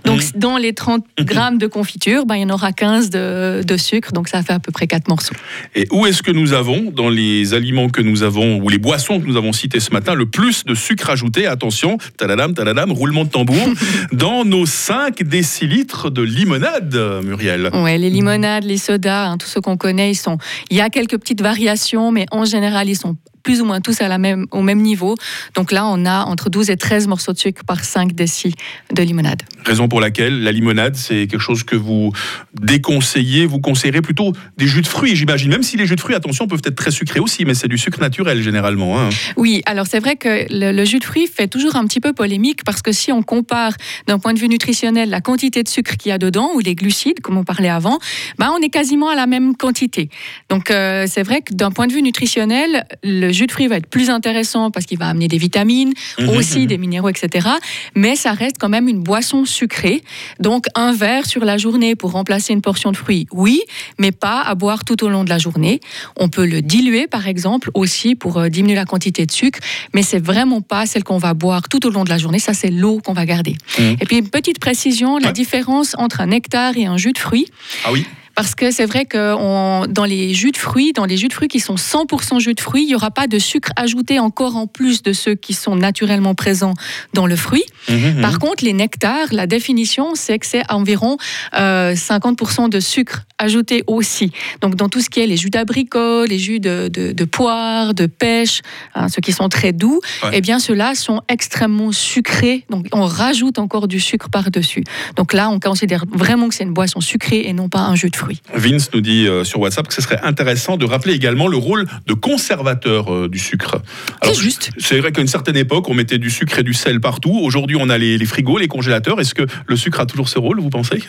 Donc, 0.04 0.20
Mhm. 0.22 0.40
dans 0.40 0.56
les 0.56 0.72
30 0.74 1.04
grammes 1.20 1.58
de 1.58 1.66
confiture, 1.66 2.26
ben, 2.26 2.36
il 2.36 2.42
y 2.42 2.44
en 2.44 2.50
aura 2.50 2.72
15 2.72 3.10
de, 3.10 3.62
de 3.66 3.76
sucre. 3.76 4.12
Donc, 4.12 4.28
ça 4.28 4.42
fait 4.42 4.52
à 4.52 4.58
peu 4.58 4.72
près 4.72 4.86
4 4.86 5.08
morceaux. 5.08 5.34
Et 5.74 5.86
où 5.90 6.06
est-ce 6.06 6.22
que 6.22 6.30
nous 6.30 6.52
avons, 6.52 6.90
dans 6.90 7.08
les 7.08 7.54
aliments 7.54 7.88
que 7.88 8.02
nous 8.02 8.22
avons, 8.22 8.56
ou 8.58 8.68
les 8.68 8.78
boissons 8.78 9.20
que 9.20 9.26
nous 9.26 9.36
avons 9.36 9.52
citées 9.52 9.80
ce 9.80 9.90
matin, 9.90 10.14
le 10.14 10.26
plus 10.26 10.64
de 10.64 10.74
sucre 10.74 11.10
ajouté? 11.10 11.46
Attention, 11.46 11.98
tadadam, 12.16 12.54
tadadam, 12.54 12.92
roulement 12.92 13.24
de 13.24 13.30
tambour, 13.30 13.68
dans 14.12 14.44
nos 14.44 14.66
5 14.66 15.22
décilitres 15.22 16.10
de 16.10 16.22
limonade, 16.22 16.94
Muriel. 17.24 17.70
Ouais, 17.74 17.98
les 17.98 18.10
limonades, 18.10 18.64
les 18.64 18.78
sodas, 18.78 19.28
hein, 19.28 19.38
tous 19.38 19.48
ceux 19.48 19.60
qu'on 19.60 19.76
connaît, 19.76 20.10
ils 20.10 20.16
sont. 20.16 20.38
Il 20.70 20.76
y 20.76 20.80
a 20.80 20.90
quelques 20.90 21.18
petites 21.18 21.42
variations, 21.42 22.12
mais 22.12 22.26
en 22.30 22.44
général, 22.44 22.88
ils 22.88 22.96
sont 22.96 23.16
plus 23.42 23.60
ou 23.60 23.64
moins 23.64 23.80
tous 23.80 24.00
à 24.00 24.08
la 24.08 24.18
même, 24.18 24.46
au 24.50 24.62
même 24.62 24.80
niveau. 24.80 25.14
Donc 25.54 25.72
là, 25.72 25.86
on 25.86 26.04
a 26.06 26.24
entre 26.24 26.50
12 26.50 26.70
et 26.70 26.76
13 26.76 27.06
morceaux 27.08 27.32
de 27.32 27.38
sucre 27.38 27.62
par 27.64 27.84
5 27.84 28.12
décis 28.12 28.54
de 28.92 29.02
limonade. 29.02 29.42
Raison 29.64 29.88
pour 29.88 30.00
laquelle 30.00 30.42
la 30.42 30.52
limonade, 30.52 30.96
c'est 30.96 31.26
quelque 31.26 31.40
chose 31.40 31.62
que 31.64 31.76
vous 31.76 32.12
déconseillez, 32.60 33.46
vous 33.46 33.60
conseillerez 33.60 34.02
plutôt 34.02 34.32
des 34.56 34.66
jus 34.66 34.82
de 34.82 34.86
fruits, 34.86 35.16
j'imagine. 35.16 35.50
Même 35.50 35.62
si 35.62 35.76
les 35.76 35.86
jus 35.86 35.96
de 35.96 36.00
fruits, 36.00 36.14
attention, 36.14 36.46
peuvent 36.46 36.62
être 36.64 36.76
très 36.76 36.90
sucrés 36.90 37.20
aussi, 37.20 37.44
mais 37.44 37.54
c'est 37.54 37.68
du 37.68 37.78
sucre 37.78 38.00
naturel 38.00 38.42
généralement. 38.42 39.00
hein. 39.00 39.08
Oui, 39.36 39.62
alors 39.66 39.86
c'est 39.86 39.98
vrai 40.00 40.16
que 40.16 40.46
le, 40.50 40.72
le 40.72 40.84
jus 40.84 40.98
de 40.98 41.04
fruits 41.04 41.26
fait 41.26 41.48
toujours 41.48 41.76
un 41.76 41.86
petit 41.86 42.00
peu 42.00 42.12
polémique 42.12 42.64
parce 42.64 42.82
que 42.82 42.92
si 42.92 43.12
on 43.12 43.22
compare 43.22 43.72
d'un 44.06 44.18
point 44.18 44.32
de 44.34 44.38
vue 44.38 44.48
nutritionnel 44.48 45.10
la 45.10 45.20
quantité 45.20 45.62
de 45.62 45.68
sucre 45.68 45.96
qu'il 45.96 46.10
y 46.10 46.12
a 46.12 46.18
dedans 46.18 46.50
ou 46.54 46.60
les 46.60 46.74
glucides, 46.74 47.20
comme 47.20 47.36
on 47.36 47.44
parlait 47.44 47.68
avant, 47.68 47.98
ben 48.38 48.52
on 48.56 48.62
est 48.62 48.70
quasiment 48.70 49.08
à 49.08 49.14
la 49.16 49.26
même 49.26 49.56
quantité. 49.56 50.08
Donc 50.48 50.70
euh, 50.70 51.06
c'est 51.08 51.22
vrai 51.22 51.40
que 51.42 51.54
d'un 51.54 51.70
point 51.70 51.86
de 51.86 51.92
vue 51.92 52.02
nutritionnel, 52.02 52.84
le 53.02 53.31
jus 53.32 53.46
de 53.46 53.52
fruits 53.52 53.66
va 53.68 53.76
être 53.76 53.86
plus 53.88 54.10
intéressant 54.10 54.70
parce 54.70 54.86
qu'il 54.86 54.98
va 54.98 55.08
amener 55.08 55.28
des 55.28 55.38
vitamines, 55.38 55.92
Mhm, 56.18 56.28
aussi 56.30 56.66
des 56.66 56.78
minéraux, 56.78 57.08
etc. 57.08 57.48
Mais 57.94 58.16
ça 58.16 58.32
reste 58.32 58.56
quand 58.58 58.68
même 58.68 58.88
une 58.88 59.02
boisson 59.02 59.44
sucrée. 59.44 60.02
Donc 60.40 60.66
un 60.74 60.92
verre 60.92 61.26
sur 61.26 61.44
la 61.44 61.58
journée 61.58 61.94
pour 61.96 62.12
remplacer 62.12 62.52
une 62.52 62.60
portion 62.62 62.92
de 62.92 62.96
fruits, 62.96 63.26
oui, 63.32 63.62
mais 63.98 64.12
pas 64.12 64.40
à 64.42 64.54
boire 64.54 64.84
tout 64.84 65.02
au 65.04 65.08
long 65.08 65.24
de 65.24 65.28
la 65.30 65.38
journée. 65.38 65.80
On 66.16 66.28
peut 66.28 66.46
le 66.46 66.62
diluer, 66.62 67.06
par 67.06 67.26
exemple, 67.28 67.70
aussi 67.74 68.14
pour 68.14 68.38
euh, 68.38 68.48
diminuer 68.48 68.74
la 68.76 68.84
quantité 68.84 69.26
de 69.26 69.32
sucre, 69.32 69.60
mais 69.94 70.02
c'est 70.02 70.22
vraiment 70.22 70.60
pas 70.60 70.86
celle 70.86 71.04
qu'on 71.04 71.18
va 71.18 71.34
boire 71.34 71.68
tout 71.68 71.86
au 71.86 71.90
long 71.90 72.04
de 72.04 72.10
la 72.10 72.18
journée. 72.18 72.38
Ça, 72.38 72.54
c'est 72.54 72.70
l'eau 72.70 73.00
qu'on 73.04 73.12
va 73.14 73.24
garder. 73.26 73.56
Mhm. 73.78 73.96
Et 74.00 74.04
puis 74.06 74.18
une 74.18 74.28
petite 74.28 74.58
précision, 74.60 75.18
la 75.18 75.28
Ouais. 75.28 75.32
différence 75.32 75.94
entre 75.98 76.20
un 76.20 76.26
nectar 76.26 76.76
et 76.76 76.86
un 76.86 76.96
jus 76.96 77.12
de 77.12 77.18
fruits. 77.18 77.46
Ah 77.84 77.92
oui 77.92 78.04
Parce 78.34 78.54
que 78.54 78.70
c'est 78.70 78.86
vrai 78.86 79.04
que 79.04 79.34
on- 79.38 79.86
dans 79.88 80.04
les 80.04 80.32
jus 80.34 80.50
de 80.52 80.56
fruits, 80.56 80.92
dans 80.92 81.04
les 81.04 81.16
jus 81.16 81.28
de 81.28 81.32
fruits 81.32 81.48
qui 81.48 81.60
sont 81.60 81.76
100% 81.76 82.38
jus 82.38 82.54
de 82.54 82.60
fruits, 82.60 82.82
il 82.84 82.86
n'y 82.88 82.94
aura 82.94 83.10
pas 83.10 83.26
de 83.26 83.38
sucre 83.38 83.70
ajouté 83.76 84.18
encore 84.18 84.56
en 84.56 84.66
plus 84.66 85.02
de 85.02 85.12
ceux 85.12 85.34
qui 85.34 85.52
sont 85.54 85.76
naturellement 85.76 86.34
présents 86.34 86.74
dans 87.14 87.26
le 87.26 87.36
fruit. 87.36 87.64
Mhm, 87.88 88.20
Par 88.22 88.38
contre, 88.38 88.64
les 88.64 88.72
nectars, 88.72 89.28
la 89.32 89.46
définition, 89.46 90.14
c'est 90.14 90.38
que 90.38 90.46
c'est 90.46 90.62
environ 90.70 91.16
euh, 91.54 91.94
50% 91.94 92.68
de 92.68 92.80
sucre 92.80 93.22
ajouté 93.38 93.82
aussi. 93.86 94.30
Donc, 94.60 94.76
dans 94.76 94.88
tout 94.88 95.00
ce 95.00 95.10
qui 95.10 95.20
est 95.20 95.26
les 95.26 95.36
jus 95.36 95.50
d'abricot, 95.50 96.24
les 96.24 96.38
jus 96.38 96.60
de, 96.60 96.88
de, 96.88 97.12
de 97.12 97.24
poire, 97.24 97.92
de 97.94 98.06
pêche, 98.06 98.62
hein, 98.94 99.08
ceux 99.08 99.20
qui 99.20 99.32
sont 99.32 99.48
très 99.48 99.72
doux, 99.72 100.00
Ouais. 100.22 100.30
eh 100.34 100.40
bien, 100.40 100.58
ceux-là 100.60 100.94
sont 100.94 101.20
extrêmement 101.28 101.90
sucrés. 101.92 102.64
Donc, 102.70 102.86
on 102.92 103.04
rajoute 103.04 103.58
encore 103.58 103.88
du 103.88 103.98
sucre 104.00 104.28
par-dessus. 104.30 104.84
Donc 105.16 105.32
là, 105.32 105.50
on 105.50 105.58
considère 105.58 106.04
vraiment 106.12 106.48
que 106.48 106.54
c'est 106.54 106.62
une 106.64 106.72
boisson 106.72 107.00
sucrée 107.00 107.42
et 107.46 107.52
non 107.52 107.68
pas 107.68 107.80
un 107.80 107.94
jus 107.96 108.10
de 108.10 108.16
fruits. 108.16 108.21
Vince 108.54 108.90
nous 108.94 109.00
dit 109.00 109.26
euh, 109.26 109.44
sur 109.44 109.60
WhatsApp 109.60 109.88
que 109.88 109.94
ce 109.94 110.02
serait 110.02 110.20
intéressant 110.22 110.76
de 110.76 110.84
rappeler 110.84 111.14
également 111.14 111.48
le 111.48 111.56
rôle 111.56 111.86
de 112.06 112.14
conservateur 112.14 113.12
euh, 113.12 113.28
du 113.28 113.38
sucre. 113.38 113.80
C'est 114.22 114.34
juste. 114.34 114.70
C'est 114.78 114.98
vrai 115.00 115.12
qu'à 115.12 115.20
une 115.20 115.28
certaine 115.28 115.56
époque, 115.56 115.88
on 115.88 115.94
mettait 115.94 116.18
du 116.18 116.30
sucre 116.30 116.58
et 116.58 116.62
du 116.62 116.74
sel 116.74 117.00
partout. 117.00 117.38
Aujourd'hui, 117.42 117.76
on 117.78 117.88
a 117.88 117.98
les, 117.98 118.18
les 118.18 118.26
frigos, 118.26 118.58
les 118.58 118.68
congélateurs. 118.68 119.20
Est-ce 119.20 119.34
que 119.34 119.46
le 119.66 119.76
sucre 119.76 120.00
a 120.00 120.06
toujours 120.06 120.28
ce 120.28 120.38
rôle, 120.38 120.60
vous 120.60 120.70
pensez? 120.70 121.02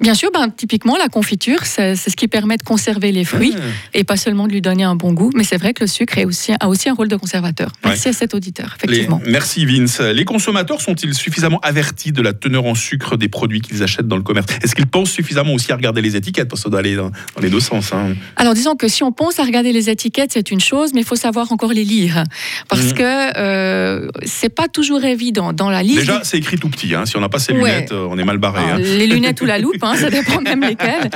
Bien 0.00 0.14
sûr, 0.14 0.30
ben, 0.32 0.48
typiquement, 0.50 0.96
la 0.96 1.08
confiture, 1.08 1.64
c'est 1.64 1.96
ce 1.96 2.14
qui 2.16 2.28
permet 2.28 2.56
de 2.56 2.62
conserver 2.62 3.12
les 3.12 3.24
fruits 3.24 3.54
Ah. 3.56 3.60
et 3.94 4.04
pas 4.04 4.16
seulement 4.16 4.46
de 4.46 4.52
lui 4.52 4.60
donner 4.60 4.84
un 4.84 4.94
bon 4.94 5.12
goût. 5.12 5.30
Mais 5.34 5.44
c'est 5.44 5.56
vrai 5.56 5.72
que 5.74 5.82
le 5.84 5.86
sucre 5.88 6.18
est 6.18 6.24
aussi, 6.24 6.52
a 6.58 6.68
aussi 6.68 6.88
un 6.88 6.94
rôle 6.94 7.08
de 7.08 7.16
conservateur. 7.16 7.72
Merci 7.84 8.08
à 8.08 8.12
cet 8.12 8.34
auditeur, 8.34 8.76
Les- 8.82 8.90
effectivement. 8.92 9.20
merci 9.26 9.64
Vince. 9.64 10.00
Les 10.00 10.24
consommateurs 10.24 10.80
sont-ils 10.80 11.14
suffisamment 11.14 11.58
avertis 11.62 12.12
de 12.12 12.22
la 12.22 12.32
teneur 12.32 12.64
en 12.66 12.74
sucre 12.74 13.16
des 13.16 13.28
produits 13.28 13.60
qu'ils 13.60 13.82
achètent 13.82 14.08
dans 14.08 14.16
le 14.16 14.22
commerce? 14.22 14.46
Est-ce 14.62 14.74
qu'ils 14.74 14.86
pensent 14.86 15.10
suffisamment 15.10 15.54
aussi 15.54 15.72
à 15.72 15.76
regarder 15.76 16.00
les 16.02 16.16
étiquettes? 16.16 16.48
Parce 16.48 16.59
ça 16.60 16.68
doit 16.70 16.78
aller 16.80 16.96
dans, 16.96 17.10
dans 17.10 17.40
les 17.42 17.50
deux 17.50 17.60
sens. 17.60 17.92
hein. 17.92 18.14
Alors 18.36 18.54
disons 18.54 18.76
que 18.76 18.88
si 18.88 19.02
on 19.02 19.12
pense 19.12 19.38
à 19.40 19.44
regarder 19.44 19.72
les 19.72 19.90
étiquettes, 19.90 20.30
c'est 20.32 20.50
une 20.50 20.60
chose, 20.60 20.92
mais 20.94 21.00
il 21.00 21.06
faut 21.06 21.16
savoir 21.16 21.50
encore 21.52 21.72
les 21.72 21.84
lire. 21.84 22.24
Parce 22.68 22.86
Mhm. 22.88 22.92
que 22.94 23.38
euh, 23.38 24.08
c'est 24.24 24.48
pas 24.54 24.68
toujours 24.68 25.04
évident. 25.04 25.52
Dans 25.52 25.70
la 25.70 25.82
liste. 25.82 26.00
Déjà, 26.00 26.20
c'est 26.24 26.38
écrit 26.38 26.58
tout 26.58 26.68
petit. 26.68 26.94
hein. 26.94 27.06
Si 27.06 27.16
on 27.16 27.20
n'a 27.20 27.28
pas 27.28 27.38
ses 27.38 27.52
Ouais. 27.52 27.58
lunettes, 27.58 27.92
euh, 27.92 28.06
on 28.10 28.18
est 28.18 28.24
mal 28.24 28.38
barré. 28.38 28.62
Alors, 28.62 28.74
hein. 28.76 28.78
Les 28.78 29.06
lunettes 29.06 29.40
ou 29.40 29.46
la 29.46 29.58
loupe, 29.58 29.82
hein, 29.82 29.94
ça 29.96 30.10
dépend 30.10 30.40
même 30.42 30.60
lesquelles. 30.62 31.10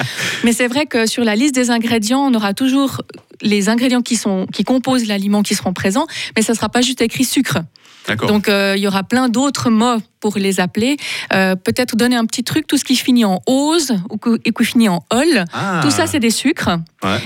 Mais 0.45 0.53
c'est 0.53 0.67
vrai 0.69 0.87
que 0.87 1.07
sur 1.07 1.25
la 1.25 1.37
liste 1.37 1.55
des 1.55 1.71
ingrédients, 1.71 2.21
on 2.21 2.35
aura 2.35 2.55
toujours 2.55 3.03
les 3.43 3.69
ingrédients 3.69 4.01
qui, 4.03 4.17
sont, 4.17 4.47
qui 4.53 4.65
composent 4.65 5.07
l'aliment 5.07 5.43
qui 5.43 5.55
seront 5.55 5.73
présents, 5.73 6.07
mais 6.37 6.43
ça 6.43 6.53
ne 6.53 6.57
sera 6.57 6.69
pas 6.69 6.81
juste 6.81 7.03
écrit 7.03 7.25
sucre. 7.25 7.59
Donc 8.27 8.49
il 8.49 8.79
y 8.79 8.87
aura 8.87 9.03
plein 9.03 9.29
d'autres 9.29 9.71
mots 9.71 9.99
pour 10.21 10.37
les 10.37 10.61
appeler. 10.61 10.97
Peut-être 11.31 11.97
donner 11.97 12.17
un 12.17 12.27
petit 12.27 12.45
truc, 12.45 12.67
tout 12.67 12.77
ce 12.77 12.85
qui 12.85 12.97
finit 12.97 13.25
en 13.25 13.41
ose 13.47 13.93
ou 14.11 14.19
qui 14.19 14.65
finit 14.65 14.89
en 14.89 15.05
ol, 15.11 15.45
ah. 15.53 15.81
tout 15.83 15.91
ça 15.91 16.07
c'est 16.07 16.21
des 16.21 16.31
sucres. 16.31 16.79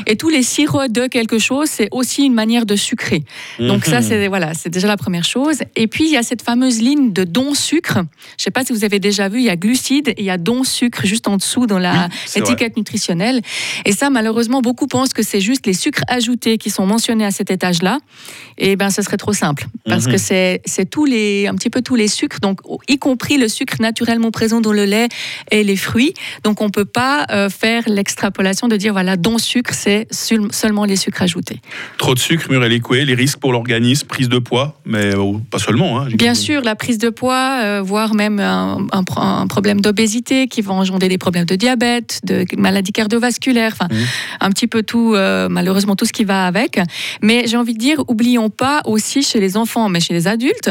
Et 0.06 0.16
tous 0.16 0.28
les 0.28 0.42
sirops 0.42 0.90
de 0.90 1.06
quelque 1.06 1.38
chose, 1.38 1.68
c'est 1.68 1.88
aussi 1.90 2.24
une 2.24 2.34
manière 2.34 2.66
de 2.66 2.76
sucrer. 2.76 3.24
Donc 3.58 3.84
ça, 3.84 4.00
mhm. 4.00 4.06
c'est 4.06 4.28
voilà, 4.28 4.54
c'est 4.54 4.70
déjà 4.70 4.88
la 4.88 4.96
première 4.96 5.24
chose. 5.24 5.58
Et 5.76 5.86
puis 5.86 6.04
il 6.04 6.10
y 6.10 6.16
a 6.16 6.22
cette 6.22 6.42
fameuse 6.42 6.80
ligne 6.80 7.12
de 7.12 7.24
don 7.24 7.54
sucre. 7.54 7.94
Je 7.94 7.98
ne 7.98 8.04
sais 8.38 8.50
pas 8.50 8.64
si 8.64 8.72
vous 8.72 8.84
avez 8.84 8.98
déjà 8.98 9.28
vu, 9.28 9.38
il 9.38 9.44
y 9.44 9.50
a 9.50 9.56
glucides 9.56 10.08
et 10.08 10.14
il 10.18 10.24
y 10.24 10.30
a 10.30 10.38
don 10.38 10.64
sucre 10.64 11.06
juste 11.06 11.28
en 11.28 11.36
dessous 11.36 11.66
dans 11.66 11.78
la 11.78 12.08
étiquette 12.36 12.76
nutritionnelle. 12.76 13.40
Et 13.84 13.92
ça, 13.92 14.10
malheureusement, 14.10 14.60
beaucoup 14.60 14.86
pensent 14.86 15.12
que 15.12 15.22
c'est 15.22 15.40
juste 15.40 15.66
les 15.66 15.72
sucres 15.72 16.02
ajoutés 16.08 16.58
qui 16.58 16.70
sont 16.70 16.86
mentionnés 16.86 17.24
à 17.24 17.30
cet 17.30 17.50
étage-là. 17.50 17.98
Et 18.56 18.76
ben, 18.76 18.90
ce 18.90 19.02
serait 19.02 19.16
trop 19.16 19.32
simple 19.32 19.66
parce 19.84 20.06
que 20.06 20.12
mhm. 20.12 20.58
c'est 20.64 20.90
tous 20.90 21.04
les 21.04 21.46
un 21.46 21.54
petit 21.54 21.70
peu 21.70 21.82
tous 21.82 21.94
les 21.94 22.08
sucres, 22.08 22.40
donc 22.40 22.60
y 22.88 22.98
compris 22.98 23.38
le 23.38 23.48
sucre 23.48 23.76
naturellement 23.80 24.30
présent 24.30 24.60
dans 24.60 24.72
le 24.72 24.84
lait 24.84 25.08
et 25.50 25.62
les 25.64 25.76
fruits. 25.76 26.14
Donc 26.44 26.60
on 26.60 26.70
peut 26.70 26.84
pas 26.84 27.26
euh, 27.30 27.48
faire 27.48 27.84
l'extrapolation 27.86 28.68
de 28.68 28.76
dire 28.76 28.92
voilà 28.92 29.16
don 29.16 29.38
sucre 29.38 29.67
c'est 29.74 30.06
seulement 30.10 30.84
les 30.84 30.96
sucres 30.96 31.22
ajoutés. 31.22 31.60
Trop 31.96 32.14
de 32.14 32.18
sucre, 32.18 32.46
Muriel 32.50 32.72
Écoué, 32.72 33.04
les 33.04 33.14
risques 33.14 33.38
pour 33.38 33.52
l'organisme, 33.52 34.06
prise 34.06 34.28
de 34.28 34.38
poids, 34.38 34.80
mais 34.84 35.14
euh, 35.14 35.38
pas 35.50 35.58
seulement. 35.58 36.00
Hein, 36.00 36.08
Bien 36.14 36.34
sûr, 36.34 36.62
la 36.62 36.74
prise 36.74 36.98
de 36.98 37.10
poids, 37.10 37.60
euh, 37.62 37.82
voire 37.82 38.14
même 38.14 38.40
un, 38.40 38.86
problème 39.48 39.80
d'obésité 39.80 40.48
qui 40.48 40.62
va 40.62 40.72
engendrer 40.72 41.08
des 41.08 41.18
problèmes 41.18 41.46
de 41.46 41.56
diabète, 41.56 42.20
de 42.24 42.44
maladies 42.56 42.92
cardiovasculaires, 42.92 43.72
enfin 43.72 43.92
mmh. 43.92 44.04
un 44.40 44.50
petit 44.50 44.66
peu 44.66 44.82
tout, 44.82 45.14
euh, 45.14 45.48
malheureusement 45.48 45.96
tout 45.96 46.04
ce 46.04 46.12
qui 46.12 46.24
va 46.24 46.46
avec. 46.46 46.80
Mais 47.22 47.44
j'ai 47.46 47.56
envie 47.56 47.74
de 47.74 47.78
dire, 47.78 48.02
oublions 48.08 48.50
pas 48.50 48.82
aussi 48.84 49.22
chez 49.22 49.40
les 49.40 49.56
enfants, 49.56 49.88
mais 49.88 50.00
chez 50.00 50.14
les 50.14 50.26
adultes, 50.26 50.70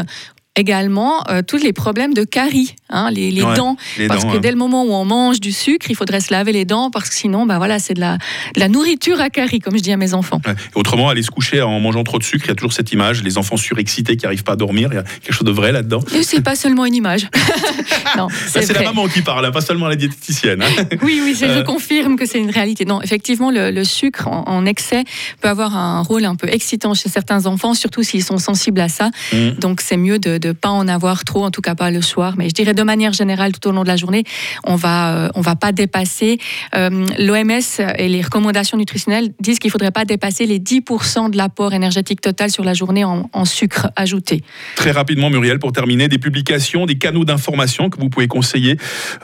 également 0.58 1.22
euh, 1.28 1.42
tous 1.46 1.56
les 1.56 1.72
problèmes 1.72 2.12
de 2.14 2.24
caries, 2.24 2.74
hein, 2.90 3.10
les, 3.10 3.30
dents. 3.32 3.76
parce 4.08 4.24
que 4.24 4.38
dès 4.38 4.50
le 4.50 4.56
moment 4.56 4.84
où 4.84 4.92
on 4.92 5.04
mange 5.04 5.40
du 5.40 5.52
sucre, 5.52 5.86
il 5.88 5.96
faudrait 5.96 6.20
se 6.20 6.32
laver 6.32 6.52
les 6.52 6.64
dents 6.64 6.90
parce 6.90 7.08
que 7.08 7.14
sinon, 7.14 7.46
bah 7.46 7.58
voilà, 7.58 7.78
c'est 7.78 7.94
de 7.94 8.00
la, 8.00 8.18
la, 8.56 8.68
nourriture 8.68 9.20
à 9.20 9.30
caries, 9.30 9.60
comme 9.60 9.76
je 9.76 9.82
dis 9.82 9.92
à 9.92 9.96
mes 9.96 10.14
enfants. 10.14 10.40
autrement, 10.74 11.08
aller 11.08 11.22
se 11.22 11.30
coucher 11.30 11.62
en 11.62 11.78
mangeant 11.78 12.02
trop 12.02 12.18
de 12.18 12.24
sucre, 12.24 12.46
il 12.46 12.48
y 12.48 12.52
a 12.52 12.54
toujours 12.56 12.72
cette 12.72 12.92
image, 12.92 13.22
les 13.22 13.38
enfants 13.38 13.56
surexcités 13.56 14.16
qui 14.16 14.24
n'arrivent 14.24 14.42
pas 14.42 14.52
à 14.52 14.56
dormir, 14.56 14.88
il 14.92 14.96
y 14.96 14.98
a 14.98 15.04
quelque 15.04 15.32
chose 15.32 15.46
de 15.46 15.52
vrai 15.52 15.70
là-dedans? 15.70 16.00
Et 16.14 16.24
c'est 16.24 16.42
pas 16.42 16.56
seulement 16.56 16.84
une 16.84 16.94
image. 16.94 17.28
c'est 18.48 18.72
la 18.72 18.82
maman 18.82 19.06
qui 19.06 19.22
parle, 19.22 19.46
hein, 19.46 19.52
pas 19.52 19.60
seulement 19.60 19.86
la 19.86 19.96
diététicienne. 19.96 20.62
Hein. 20.62 20.84
oui, 21.02 21.20
oui, 21.22 21.36
je 21.38 21.44
euh. 21.44 21.62
confirme 21.62 22.16
que 22.16 22.26
c'est 22.26 22.40
une 22.40 22.50
réalité. 22.50 22.84
Non, 22.84 23.00
effectivement, 23.00 23.50
le, 23.52 23.84
sucre 23.84 24.26
en, 24.26 24.66
excès 24.66 25.04
peut 25.40 25.48
avoir 25.48 25.76
un 25.76 26.02
rôle 26.02 26.24
un 26.24 26.34
peu 26.34 26.48
excitant 26.48 26.94
chez 26.94 27.08
certains 27.08 27.46
enfants, 27.46 27.74
surtout 27.74 28.02
s'ils 28.02 28.24
sont 28.24 28.38
sensibles 28.38 28.80
à 28.80 28.88
ça. 28.88 29.10
Mmh. 29.32 29.50
Donc 29.60 29.80
c'est 29.80 29.96
mieux 29.96 30.18
de 30.18 30.47
pas 30.52 30.70
en 30.70 30.88
avoir 30.88 31.24
trop, 31.24 31.44
en 31.44 31.50
tout 31.50 31.60
cas 31.60 31.74
pas 31.74 31.90
le 31.90 32.02
soir. 32.02 32.34
Mais 32.36 32.48
je 32.48 32.54
dirais 32.54 32.74
de 32.74 32.82
manière 32.82 33.12
générale, 33.12 33.52
tout 33.52 33.68
au 33.68 33.72
long 33.72 33.82
de 33.82 33.88
la 33.88 33.96
journée, 33.96 34.24
on 34.64 34.76
va, 34.76 35.14
euh, 35.14 35.28
on 35.34 35.40
va 35.40 35.56
pas 35.56 35.72
dépasser. 35.72 36.38
Euh, 36.74 37.06
L'OMS 37.18 37.84
et 37.96 38.08
les 38.08 38.22
recommandations 38.22 38.76
nutritionnelles 38.76 39.30
disent 39.40 39.58
qu'il 39.58 39.70
faudrait 39.70 39.90
pas 39.90 40.04
dépasser 40.04 40.46
les 40.46 40.58
10% 40.58 41.30
de 41.30 41.36
l'apport 41.36 41.72
énergétique 41.72 42.20
total 42.20 42.50
sur 42.50 42.64
la 42.64 42.74
journée 42.74 43.04
en, 43.04 43.44
sucre 43.44 43.88
ajouté. 43.96 44.42
Très 44.76 44.90
rapidement, 44.90 45.30
Muriel, 45.30 45.58
pour 45.58 45.72
terminer, 45.72 46.08
des 46.08 46.18
publications, 46.18 46.86
des 46.86 46.98
canaux 46.98 47.24
d'information 47.24 47.88
que 47.88 47.98
vous 47.98 48.10
pouvez 48.10 48.28
conseiller 48.28 48.76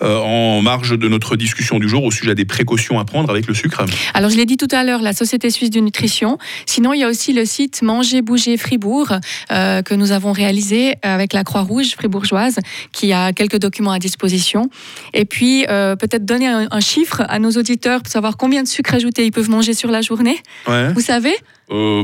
euh, 0.02 0.19
en 0.19 0.62
marge 0.62 0.97
de 0.99 1.09
notre 1.09 1.37
discussion 1.37 1.78
du 1.78 1.88
jour 1.88 2.04
au 2.04 2.11
sujet 2.11 2.35
des 2.35 2.45
précautions 2.45 2.99
à 2.99 3.04
prendre 3.04 3.28
avec 3.28 3.47
le 3.47 3.54
sucre. 3.54 3.85
Alors, 4.14 4.31
je 4.31 4.37
l'ai 4.37 4.47
dit 4.47 4.57
tout 4.57 4.69
à 4.71 4.83
l'heure, 4.83 5.02
la 5.02 5.12
Société 5.12 5.50
suisse 5.50 5.71
de 5.71 5.81
nutrition. 5.81 6.38
Sinon, 6.64 6.93
il 6.93 7.00
y 7.00 7.04
a 7.04 7.09
aussi 7.09 7.33
le 7.33 7.45
site 7.45 7.83
Manger, 7.83 8.23
Bouger, 8.23 8.57
Fribourg 8.57 9.09
que 9.50 9.95
nous 9.95 10.12
avons 10.12 10.33
réalisé 10.33 10.95
avec 11.12 11.32
la 11.32 11.44
Croix-Rouge 11.44 11.94
fribourgeoise 11.94 12.58
qui 12.92 13.12
a 13.12 13.32
quelques 13.32 13.58
documents 13.58 13.92
à 13.92 13.99
disposition. 13.99 14.70
Et 15.12 15.25
puis, 15.25 15.66
euh, 15.68 15.96
peut-être 15.96 16.25
donner 16.25 16.46
un, 16.46 16.80
chiffre 16.80 17.23
à 17.28 17.38
nos 17.38 17.50
auditeurs 17.52 18.02
pour 18.02 18.12
savoir 18.12 18.37
combien 18.37 18.62
de 18.62 18.68
sucre 18.68 18.94
ajouté 18.94 19.25
ils 19.25 19.32
peuvent 19.32 19.50
manger 19.50 19.75
sur 19.75 19.90
la 19.90 20.02
journée. 20.02 20.38
Vous 20.66 21.00
savez? 21.00 21.34
Euh, 21.70 22.02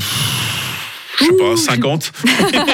je 1.20 1.26
sais 1.26 1.32
pas, 1.36 1.56
50 1.56 2.12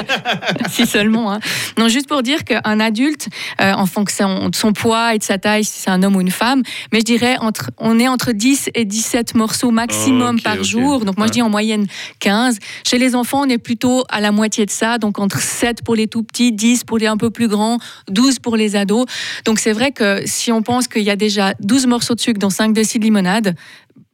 Si 0.70 0.86
seulement. 0.86 1.32
Hein. 1.32 1.40
Non, 1.78 1.88
juste 1.88 2.08
pour 2.08 2.22
dire 2.22 2.44
qu'un 2.44 2.80
adulte, 2.80 3.28
euh, 3.60 3.72
en 3.72 3.86
fonction 3.86 4.48
de 4.48 4.54
son 4.54 4.72
poids 4.72 5.14
et 5.14 5.18
de 5.18 5.24
sa 5.24 5.38
taille, 5.38 5.64
si 5.64 5.80
c'est 5.80 5.90
un 5.90 6.02
homme 6.02 6.16
ou 6.16 6.20
une 6.20 6.30
femme, 6.30 6.62
mais 6.92 7.00
je 7.00 7.04
dirais, 7.04 7.36
entre, 7.40 7.70
on 7.78 7.98
est 7.98 8.08
entre 8.08 8.32
10 8.32 8.70
et 8.74 8.84
17 8.84 9.34
morceaux 9.34 9.70
maximum 9.70 10.40
par 10.40 10.62
jour. 10.62 11.04
Donc 11.04 11.16
moi, 11.16 11.26
je 11.26 11.32
dis 11.32 11.42
en 11.42 11.50
moyenne 11.50 11.86
15. 12.20 12.58
Chez 12.86 12.98
les 12.98 13.14
enfants, 13.14 13.42
on 13.44 13.48
est 13.48 13.58
plutôt 13.58 14.04
à 14.08 14.20
la 14.20 14.32
moitié 14.32 14.66
de 14.66 14.70
ça, 14.70 14.98
donc 14.98 15.18
entre 15.18 15.40
7 15.40 15.82
pour 15.82 15.94
les 15.94 16.06
tout 16.06 16.22
petits, 16.22 16.52
10 16.52 16.84
pour 16.84 16.98
les 16.98 17.06
un 17.06 17.16
peu 17.16 17.30
plus 17.30 17.48
grands, 17.48 17.78
12 18.08 18.38
pour 18.40 18.56
les 18.56 18.76
ados. 18.76 19.06
Donc 19.44 19.58
c'est 19.58 19.72
vrai 19.72 19.92
que 19.92 20.22
si 20.24 20.52
on 20.52 20.62
pense 20.62 20.88
qu'il 20.88 21.02
y 21.02 21.10
a 21.10 21.16
déjà 21.16 21.54
12 21.60 21.86
morceaux 21.86 22.14
de 22.14 22.20
sucre 22.20 22.38
dans 22.38 22.50
5 22.50 22.72
décis 22.72 22.98
de 22.98 23.04
limonade, 23.04 23.54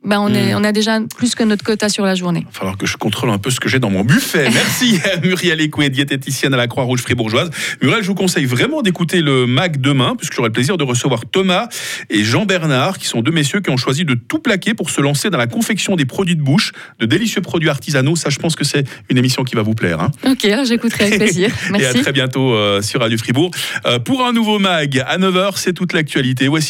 ben 0.05 0.19
on, 0.21 0.33
est, 0.35 0.53
hmm. 0.53 0.59
on 0.59 0.65
a 0.65 0.73
déjà 0.73 0.99
plus 1.17 1.35
que 1.35 1.45
notre 1.45 1.65
quota 1.65 1.89
sur 1.89 2.05
la 2.05 2.15
journée. 2.15 2.41
Il 2.41 2.47
va 2.47 2.53
falloir 2.53 2.77
que 2.77 2.87
je 2.87 2.97
contrôle 2.97 3.31
un 3.31 3.39
peu 3.39 3.51
ce 3.51 3.61
que 3.61 3.69
j'ai 3.69 3.79
dans 3.79 3.91
mon 3.91 4.05
buffet. 4.05 4.49
Merci 4.53 5.01
Muriel 5.23 5.61
Écoué, 5.61 5.91
diététicienne 5.91 6.55
à 6.55 6.57
la 6.57 6.67
Croix-Rouge 6.67 7.03
fribourgeoise. 7.03 7.51
Muriel, 7.81 8.03
je 8.03 8.09
vous 8.09 8.15
conseille 8.15 8.45
vraiment 8.45 8.83
d'écouter 8.83 9.21
le 9.21 9.47
MAC 9.47 9.81
demain, 9.81 10.15
puisque 10.17 10.35
j'aurai 10.35 10.49
le 10.49 10.53
plaisir 10.53 10.77
de 10.77 10.85
recevoir 10.85 11.27
Thomas 11.27 11.69
et 12.11 12.25
Jean 12.25 12.45
Bernard, 12.45 12.99
qui 12.99 13.07
sont 13.07 13.23
deux 13.23 13.31
messieurs 13.31 13.61
qui 13.61 13.71
ont 13.71 13.77
choisi 13.77 14.05
de 14.05 14.15
tout 14.15 14.39
plaquer 14.39 14.75
pour 14.75 14.91
se 14.91 15.01
lancer 15.01 15.31
dans 15.31 15.39
la 15.39 15.47
confection 15.47 15.97
des 15.97 16.05
produits 16.05 16.37
de 16.37 16.43
bouche, 16.43 16.73
de 16.99 17.07
délicieux 17.07 17.41
produits 17.41 17.69
artisanaux. 17.69 18.17
Ça, 18.17 18.31
je 18.31 18.39
pense 18.39 18.57
que 18.57 18.65
c'est 18.65 18.87
une 19.09 19.19
émission 19.19 19.45
qui 19.45 19.55
va 19.55 19.63
vous 19.63 19.75
plaire. 19.75 20.01
Hein. 20.01 20.11
Ok, 20.27 20.47
j'écouterai 20.67 21.05
avec 21.05 21.19
plaisir. 21.19 21.51
Merci. 21.71 21.85
et 21.97 21.99
à 21.99 22.03
très 22.03 22.13
bientôt 22.13 22.53
euh, 22.53 22.83
sur 22.83 23.01
Radio 23.01 23.19
Fribourg. 23.19 23.51
Euh, 23.87 23.99
pour 23.99 24.25
un 24.25 24.33
nouveau 24.33 24.59
MAG 24.59 25.03
à 25.07 25.19
9h, 25.19 25.53
c'est 25.57 25.73
toute 25.73 25.93
l'actualité. 25.93 26.49
Voici 26.49 26.61